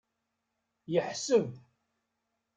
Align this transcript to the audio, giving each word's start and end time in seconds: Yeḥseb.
Yeḥseb. 0.93 1.47